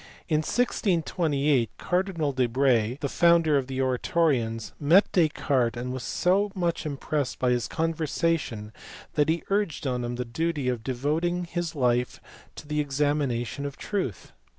[0.27, 6.51] In 1628 Cardinal de Berulle, the founder of the Oratorians, met Descartes, and was so
[6.55, 8.73] much impressed by his conversation
[9.13, 12.19] that he urged on him the duty of devoting his life
[12.55, 14.31] to the examination of truth.